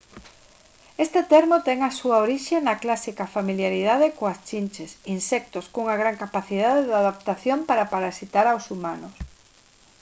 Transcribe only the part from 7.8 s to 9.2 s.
parasitar aos humanos